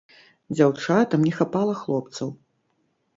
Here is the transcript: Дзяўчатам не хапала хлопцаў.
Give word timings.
Дзяўчатам 0.59 1.27
не 1.29 1.33
хапала 1.39 1.73
хлопцаў. 1.83 2.33